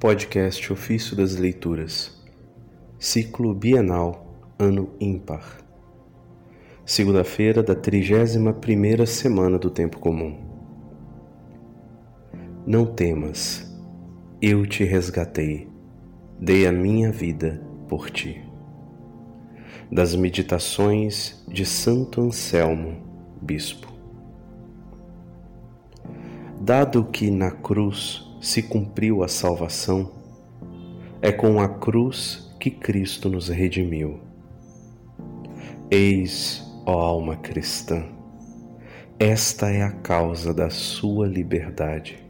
Podcast 0.00 0.72
Ofício 0.72 1.14
das 1.14 1.36
Leituras, 1.36 2.18
Ciclo 2.98 3.54
Bienal, 3.54 4.34
Ano 4.58 4.94
Ímpar. 4.98 5.58
Segunda-feira 6.86 7.62
da 7.62 7.76
31ª 7.76 9.04
semana 9.04 9.58
do 9.58 9.68
Tempo 9.68 9.98
Comum. 9.98 10.40
Não 12.66 12.86
temas, 12.86 13.70
eu 14.40 14.66
te 14.66 14.84
resgatei, 14.84 15.68
dei 16.40 16.66
a 16.66 16.72
minha 16.72 17.12
vida 17.12 17.62
por 17.86 18.08
ti. 18.08 18.42
Das 19.92 20.16
Meditações 20.16 21.44
de 21.46 21.66
Santo 21.66 22.22
Anselmo, 22.22 23.02
Bispo. 23.42 23.92
Dado 26.58 27.04
que 27.04 27.30
na 27.30 27.50
cruz 27.50 28.29
se 28.40 28.62
cumpriu 28.62 29.22
a 29.22 29.28
salvação, 29.28 30.10
é 31.20 31.30
com 31.30 31.60
a 31.60 31.68
cruz 31.68 32.50
que 32.58 32.70
Cristo 32.70 33.28
nos 33.28 33.48
redimiu. 33.48 34.20
Eis, 35.90 36.64
ó 36.86 36.92
alma 37.00 37.36
cristã, 37.36 38.04
esta 39.18 39.70
é 39.70 39.82
a 39.82 39.92
causa 39.92 40.54
da 40.54 40.70
sua 40.70 41.26
liberdade. 41.26 42.26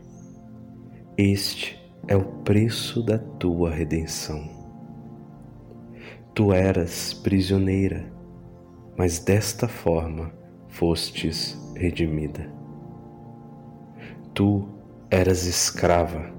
Este 1.17 1.81
é 2.09 2.17
o 2.17 2.25
preço 2.43 3.01
da 3.01 3.17
tua 3.17 3.71
redenção. 3.71 4.49
Tu 6.35 6.53
eras 6.53 7.15
prisioneira, 7.15 8.13
mas 8.97 9.21
desta 9.21 9.69
forma 9.69 10.33
fostes 10.69 11.57
redimida. 11.77 12.51
Tu 14.35 14.80
eras 15.11 15.45
escrava 15.45 16.31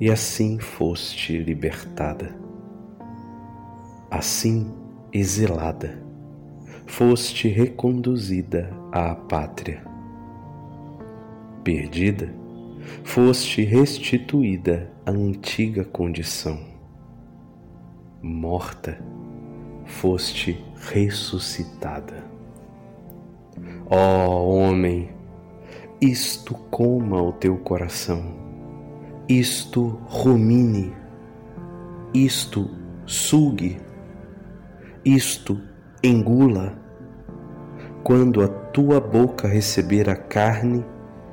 e 0.00 0.10
assim 0.10 0.58
foste 0.58 1.38
libertada. 1.38 2.36
Assim, 4.10 4.72
exilada, 5.12 6.02
foste 6.86 7.46
reconduzida 7.46 8.70
à 8.90 9.14
pátria. 9.14 9.84
Perdida, 11.62 12.34
foste 13.04 13.62
restituída 13.62 14.90
à 15.06 15.10
antiga 15.10 15.84
condição. 15.84 16.58
Morta, 18.20 18.98
foste 19.84 20.64
ressuscitada. 20.90 22.24
Ó 23.90 23.96
oh, 23.96 24.56
homem, 24.56 25.10
isto 26.00 26.54
coma 26.70 27.20
o 27.20 27.32
teu 27.32 27.56
coração, 27.56 28.22
isto 29.28 29.98
rumine, 30.06 30.94
isto 32.14 32.70
sugue, 33.04 33.80
isto 35.04 35.60
engula, 36.00 36.78
quando 38.04 38.44
a 38.44 38.46
tua 38.46 39.00
boca 39.00 39.48
receber 39.48 40.08
a 40.08 40.14
carne 40.14 40.84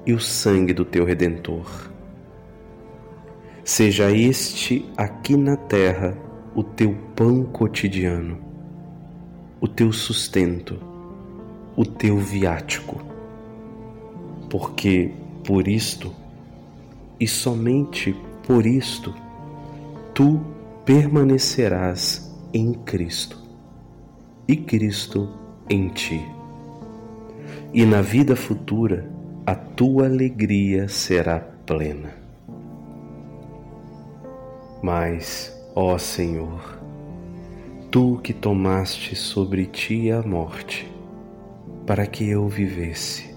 e 0.04 0.14
o 0.14 0.20
sangue 0.20 0.74
do 0.74 0.84
teu 0.84 1.06
Redentor. 1.06 1.92
Seja 3.64 4.12
este 4.12 4.92
aqui 4.98 5.38
na 5.38 5.56
terra 5.56 6.18
o 6.56 6.64
teu 6.64 6.96
pão 7.16 7.44
cotidiano, 7.44 8.40
o 9.62 9.68
teu 9.68 9.92
sustento, 9.92 10.80
o 11.76 11.86
teu 11.86 12.18
viático 12.18 13.15
porque 14.58 15.12
por 15.46 15.68
isto, 15.68 16.14
e 17.20 17.28
somente 17.28 18.16
por 18.48 18.66
isto, 18.66 19.14
tu 20.14 20.40
permanecerás 20.86 22.34
em 22.54 22.72
Cristo, 22.72 23.38
e 24.48 24.56
Cristo 24.56 25.30
em 25.70 25.90
ti. 25.90 26.26
E 27.74 27.86
na 27.86 28.02
vida 28.02 28.34
futura, 28.34 29.12
a 29.46 29.56
tua 29.56 30.06
alegria 30.06 30.88
será 30.88 31.42
plena. 31.66 32.14
Mas, 34.82 35.54
ó 35.76 35.98
Senhor, 35.98 36.80
tu 37.92 38.22
que 38.24 38.32
tomaste 38.32 39.18
sobre 39.18 39.66
ti 39.66 40.10
a 40.12 40.22
morte, 40.22 40.90
para 41.86 42.08
que 42.08 42.30
eu 42.30 42.48
vivesse, 42.48 43.35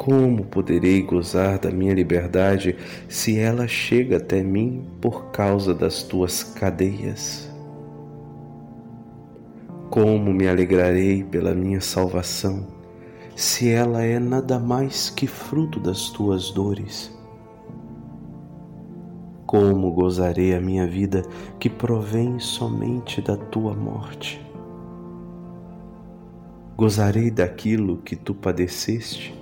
como 0.00 0.46
poderei 0.46 1.02
gozar 1.02 1.58
da 1.58 1.70
minha 1.70 1.92
liberdade 1.92 2.74
se 3.06 3.38
ela 3.38 3.68
chega 3.68 4.16
até 4.16 4.42
mim 4.42 4.88
por 4.98 5.26
causa 5.26 5.74
das 5.74 6.02
tuas 6.02 6.42
cadeias? 6.42 7.52
Como 9.90 10.32
me 10.32 10.48
alegrarei 10.48 11.22
pela 11.22 11.54
minha 11.54 11.82
salvação 11.82 12.66
se 13.36 13.68
ela 13.68 14.02
é 14.02 14.18
nada 14.18 14.58
mais 14.58 15.10
que 15.10 15.26
fruto 15.26 15.78
das 15.78 16.08
tuas 16.08 16.50
dores? 16.50 17.14
Como 19.44 19.92
gozarei 19.92 20.54
a 20.54 20.60
minha 20.62 20.86
vida 20.86 21.20
que 21.58 21.68
provém 21.68 22.38
somente 22.38 23.20
da 23.20 23.36
tua 23.36 23.74
morte? 23.74 24.40
Gozarei 26.74 27.30
daquilo 27.30 27.98
que 27.98 28.16
tu 28.16 28.32
padeceste? 28.34 29.39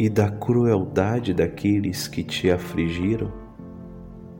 E 0.00 0.08
da 0.08 0.30
crueldade 0.30 1.34
daqueles 1.34 2.08
que 2.08 2.24
te 2.24 2.50
afligiram? 2.50 3.30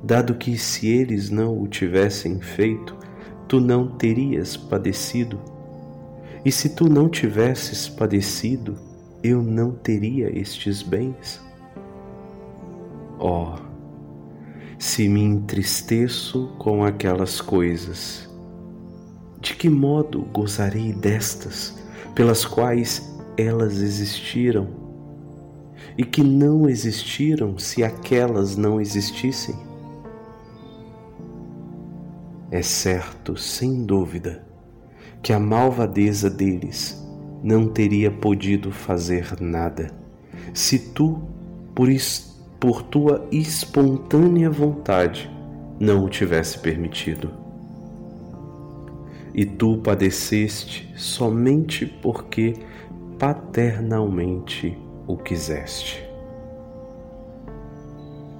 Dado 0.03 0.34
que, 0.37 0.56
se 0.56 0.88
eles 0.88 1.28
não 1.28 1.60
o 1.60 1.69
tivessem 1.69 2.41
feito, 2.41 2.97
tu 3.47 3.60
não 3.60 3.87
terias 3.98 4.56
padecido. 4.56 5.38
E 6.47 6.50
se 6.50 6.71
tu 6.71 6.88
não 6.88 7.10
tivesses 7.10 7.91
padecido, 7.91 8.75
eu 9.22 9.43
não 9.43 9.72
teria 9.72 10.34
estes 10.34 10.81
bens. 10.81 11.38
Oh, 13.19 13.53
se 14.78 15.10
me 15.10 15.21
entristeço 15.21 16.54
com 16.59 16.82
aquelas 16.82 17.38
coisas, 17.38 18.27
de 19.38 19.54
que 19.54 19.69
modo 19.69 20.22
gozarei 20.32 20.94
destas, 20.94 21.78
pelas 22.15 22.47
quais 22.47 23.15
elas 23.37 23.82
existiram 23.82 24.79
e 26.00 26.03
que 26.03 26.22
não 26.25 26.66
existiram 26.66 27.59
se 27.59 27.84
aquelas 27.84 28.56
não 28.56 28.81
existissem? 28.81 29.55
É 32.50 32.62
certo, 32.62 33.37
sem 33.37 33.84
dúvida, 33.84 34.43
que 35.22 35.31
a 35.31 35.39
malvadeza 35.39 36.31
deles 36.31 37.06
não 37.43 37.69
teria 37.69 38.10
podido 38.10 38.72
fazer 38.72 39.39
nada 39.43 39.91
se 40.55 40.78
tu, 40.78 41.21
por, 41.75 41.91
por 42.59 42.83
tua 42.84 43.28
espontânea 43.31 44.49
vontade, 44.49 45.31
não 45.78 46.06
o 46.06 46.09
tivesse 46.09 46.59
permitido. 46.60 47.31
E 49.34 49.44
tu 49.44 49.77
padeceste 49.77 50.91
somente 50.97 51.84
porque 51.84 52.55
paternalmente 53.19 54.78
o 55.06 55.16
quiseste. 55.16 56.05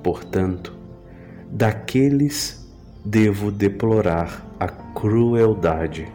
Portanto, 0.03 0.75
daqueles 1.51 2.61
devo 3.05 3.51
deplorar 3.51 4.47
a 4.59 4.69
crueldade, 4.69 6.13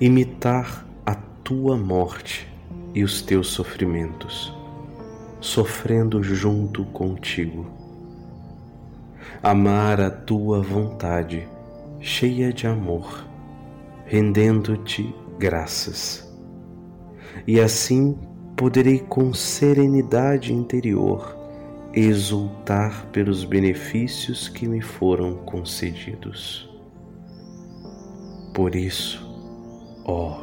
imitar 0.00 0.86
a 1.04 1.14
tua 1.14 1.76
morte 1.76 2.48
e 2.94 3.04
os 3.04 3.22
teus 3.22 3.48
sofrimentos, 3.48 4.52
sofrendo 5.40 6.22
junto 6.22 6.84
contigo. 6.86 7.66
Amar 9.42 10.00
a 10.00 10.10
tua 10.10 10.60
vontade, 10.60 11.48
cheia 12.00 12.52
de 12.52 12.66
amor, 12.66 13.24
rendendo-te 14.04 15.14
graças, 15.38 16.28
e 17.46 17.60
assim 17.60 18.18
poderei 18.60 18.98
com 18.98 19.32
serenidade 19.32 20.52
interior 20.52 21.34
exultar 21.94 23.06
pelos 23.06 23.42
benefícios 23.42 24.50
que 24.50 24.68
me 24.68 24.82
foram 24.82 25.36
concedidos. 25.46 26.68
Por 28.52 28.74
isso, 28.74 29.26
ó 30.04 30.42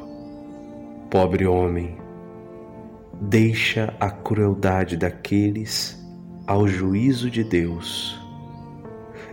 pobre 1.11 1.45
homem, 1.45 1.95
deixa 3.21 3.93
a 3.99 4.09
crueldade 4.09 4.97
daqueles 4.97 6.03
ao 6.47 6.67
juízo 6.67 7.29
de 7.29 7.43
Deus 7.43 8.19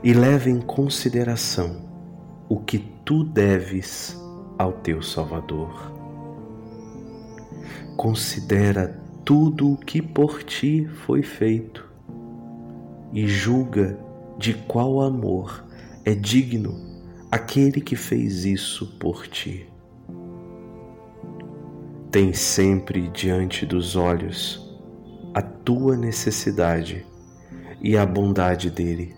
e 0.02 0.12
leva 0.12 0.50
em 0.50 0.60
consideração 0.60 1.88
o 2.50 2.60
que 2.60 2.80
tu 3.02 3.24
deves 3.24 4.14
ao 4.58 4.72
teu 4.72 5.00
Salvador 5.00 5.93
considera 7.96 9.00
tudo 9.24 9.72
o 9.72 9.76
que 9.76 10.02
por 10.02 10.42
ti 10.42 10.86
foi 11.06 11.22
feito 11.22 11.88
e 13.12 13.26
julga 13.26 13.98
de 14.38 14.54
qual 14.54 15.00
amor 15.00 15.64
é 16.04 16.14
digno 16.14 16.74
aquele 17.30 17.80
que 17.80 17.96
fez 17.96 18.44
isso 18.44 18.98
por 18.98 19.26
ti. 19.26 19.68
Tem 22.10 22.32
sempre 22.32 23.08
diante 23.08 23.64
dos 23.64 23.96
olhos 23.96 24.78
a 25.32 25.42
tua 25.42 25.96
necessidade 25.96 27.04
e 27.80 27.96
a 27.96 28.06
bondade 28.06 28.70
dele, 28.70 29.16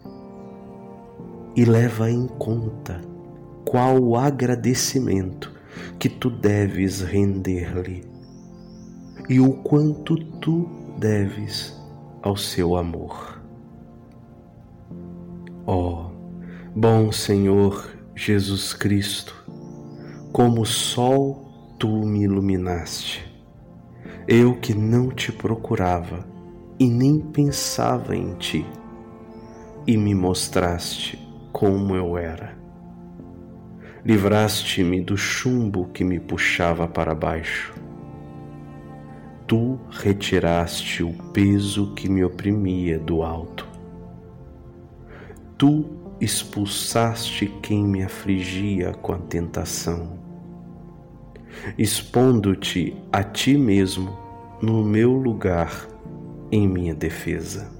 e 1.55 1.65
leva 1.65 2.11
em 2.11 2.27
conta 2.27 3.01
qual 3.65 3.99
o 3.99 4.17
agradecimento 4.17 5.53
que 5.99 6.09
tu 6.09 6.31
deves 6.31 7.01
render-lhe 7.01 8.16
e 9.29 9.41
o 9.41 9.53
quanto 9.53 10.17
tu 10.17 10.69
deves 10.99 11.77
ao 12.23 12.37
seu 12.37 12.77
amor. 12.77 13.41
Ó, 15.67 15.75
oh, 15.75 16.11
bom 16.75 17.11
Senhor 17.11 17.91
Jesus 18.15 18.73
Cristo, 18.73 19.35
como 20.33 20.65
sol 20.65 21.75
tu 21.79 21.89
me 22.07 22.23
iluminaste, 22.23 23.27
eu 24.29 24.55
que 24.55 24.75
não 24.75 25.09
te 25.09 25.33
procurava 25.33 26.25
e 26.79 26.89
nem 26.89 27.19
pensava 27.19 28.15
em 28.15 28.35
ti, 28.35 28.65
e 29.87 29.97
me 29.97 30.15
mostraste 30.15 31.19
como 31.53 31.97
eu 31.97 32.17
era. 32.17 32.57
Livraste-me 34.05 35.01
do 35.01 35.17
chumbo 35.17 35.89
que 35.89 36.05
me 36.05 36.21
puxava 36.21 36.87
para 36.87 37.13
baixo 37.13 37.75
tu 39.47 39.79
retiraste 39.91 41.05
o 41.05 41.13
peso 41.33 41.95
que 41.95 42.09
me 42.09 42.25
oprimia 42.25 42.99
do 42.99 43.23
alto. 43.23 43.67
Tu 45.57 45.85
expulsaste 46.21 47.47
quem 47.63 47.85
me 47.85 48.03
afligia 48.03 48.93
com 48.93 49.13
a 49.13 49.19
tentação, 49.19 50.19
expondo-te 51.79 52.97
a 53.13 53.23
ti 53.23 53.57
mesmo 53.57 54.19
no 54.61 54.83
meu 54.83 55.13
lugar 55.13 55.87
em 56.51 56.67
minha 56.67 56.95
defesa. 56.95 57.71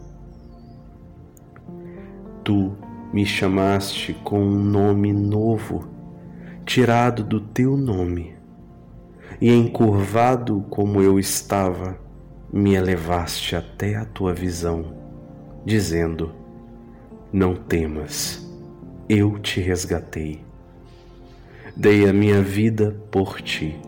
Tu 2.45 2.73
me 3.13 3.27
chamaste 3.27 4.15
com 4.23 4.41
um 4.41 4.63
nome 4.63 5.13
novo, 5.13 5.89
tirado 6.65 7.25
do 7.25 7.41
teu 7.41 7.77
nome 7.77 8.37
e 9.41 9.53
encurvado 9.53 10.65
como 10.71 11.03
eu 11.03 11.19
estava, 11.19 11.99
me 12.53 12.75
elevaste 12.75 13.55
até 13.55 13.97
a 13.97 14.05
tua 14.05 14.33
visão, 14.33 14.95
dizendo: 15.65 16.33
Não 17.33 17.55
temas, 17.55 18.47
eu 19.09 19.39
te 19.39 19.61
resgatei. 19.61 20.45
Dei 21.77 22.09
a 22.09 22.13
minha 22.13 22.41
vida 22.41 22.97
por 23.11 23.43
ti. 23.43 23.79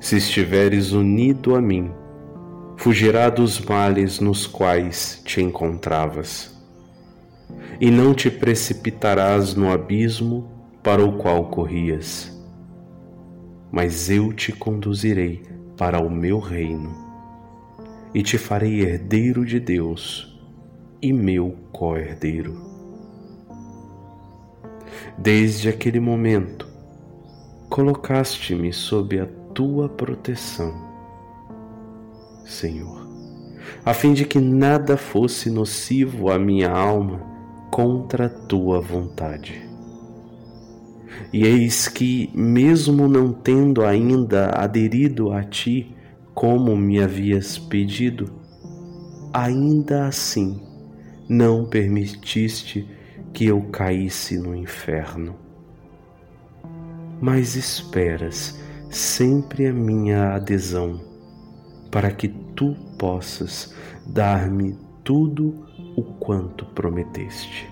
Se 0.00 0.16
estiveres 0.16 0.92
unido 0.92 1.54
a 1.54 1.60
mim, 1.60 1.92
fugirá 2.76 3.28
dos 3.28 3.60
males 3.60 4.18
nos 4.18 4.46
quais 4.46 5.20
te 5.24 5.42
encontravas, 5.42 6.58
e 7.78 7.90
não 7.90 8.14
te 8.14 8.30
precipitarás 8.30 9.54
no 9.54 9.70
abismo 9.70 10.50
para 10.82 11.04
o 11.04 11.18
qual 11.18 11.44
corrias 11.50 12.31
mas 13.72 14.10
eu 14.10 14.34
te 14.34 14.52
conduzirei 14.52 15.42
para 15.78 15.98
o 15.98 16.10
meu 16.10 16.38
reino 16.38 16.94
e 18.14 18.22
te 18.22 18.36
farei 18.36 18.82
herdeiro 18.82 19.46
de 19.46 19.58
Deus 19.58 20.38
e 21.00 21.10
meu 21.10 21.56
co-herdeiro. 21.72 22.70
Desde 25.16 25.70
aquele 25.70 25.98
momento, 25.98 26.68
colocaste-me 27.70 28.72
sob 28.72 29.18
a 29.18 29.26
tua 29.54 29.88
proteção, 29.88 30.74
Senhor, 32.44 33.06
a 33.84 33.94
fim 33.94 34.12
de 34.12 34.26
que 34.26 34.38
nada 34.38 34.98
fosse 34.98 35.48
nocivo 35.50 36.30
à 36.30 36.38
minha 36.38 36.70
alma 36.70 37.20
contra 37.70 38.26
a 38.26 38.28
tua 38.28 38.80
vontade. 38.80 39.71
E 41.32 41.44
eis 41.44 41.88
que, 41.88 42.30
mesmo 42.34 43.08
não 43.08 43.32
tendo 43.32 43.84
ainda 43.84 44.50
aderido 44.50 45.32
a 45.32 45.42
ti 45.42 45.94
como 46.34 46.76
me 46.76 47.00
havias 47.00 47.58
pedido, 47.58 48.32
ainda 49.32 50.06
assim 50.06 50.60
não 51.28 51.64
permitiste 51.64 52.86
que 53.32 53.46
eu 53.46 53.62
caísse 53.62 54.38
no 54.38 54.54
inferno. 54.54 55.36
Mas 57.20 57.56
esperas 57.56 58.60
sempre 58.90 59.66
a 59.66 59.72
minha 59.72 60.34
adesão, 60.34 61.00
para 61.90 62.10
que 62.10 62.28
tu 62.28 62.74
possas 62.98 63.74
dar-me 64.06 64.76
tudo 65.02 65.66
o 65.96 66.02
quanto 66.02 66.66
prometeste. 66.66 67.71